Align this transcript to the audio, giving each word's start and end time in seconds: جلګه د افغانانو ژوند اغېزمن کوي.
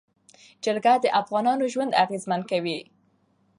جلګه 0.63 0.93
د 1.01 1.05
افغانانو 1.21 1.65
ژوند 1.73 1.97
اغېزمن 2.03 2.41
کوي. 2.51 2.79